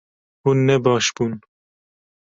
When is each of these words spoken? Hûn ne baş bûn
Hûn 0.43 0.57
ne 0.67 0.75
baş 0.83 1.05
bûn 1.15 1.33